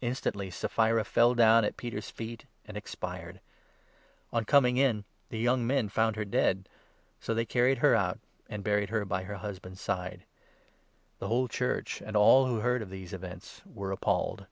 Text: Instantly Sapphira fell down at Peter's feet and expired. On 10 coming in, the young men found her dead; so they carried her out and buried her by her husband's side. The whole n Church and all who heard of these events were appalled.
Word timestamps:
Instantly 0.00 0.50
Sapphira 0.50 1.04
fell 1.04 1.34
down 1.34 1.62
at 1.62 1.76
Peter's 1.76 2.08
feet 2.08 2.46
and 2.64 2.74
expired. 2.74 3.38
On 4.32 4.40
10 4.40 4.44
coming 4.46 4.76
in, 4.78 5.04
the 5.28 5.38
young 5.38 5.66
men 5.66 5.90
found 5.90 6.16
her 6.16 6.24
dead; 6.24 6.70
so 7.20 7.34
they 7.34 7.44
carried 7.44 7.76
her 7.80 7.94
out 7.94 8.18
and 8.48 8.64
buried 8.64 8.88
her 8.88 9.04
by 9.04 9.24
her 9.24 9.36
husband's 9.36 9.82
side. 9.82 10.24
The 11.18 11.28
whole 11.28 11.42
n 11.42 11.48
Church 11.48 12.00
and 12.00 12.16
all 12.16 12.46
who 12.46 12.60
heard 12.60 12.80
of 12.80 12.88
these 12.88 13.12
events 13.12 13.60
were 13.66 13.92
appalled. 13.92 14.46